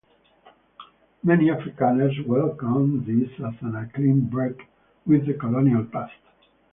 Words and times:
Many 1.23 1.49
Afrikaners 1.49 2.25
welcomed 2.25 3.05
this 3.05 3.29
as 3.39 3.53
a 3.63 3.87
clean 3.93 4.21
break 4.21 4.65
with 5.05 5.27
the 5.27 5.35
colonial 5.35 5.85
past. 5.85 6.13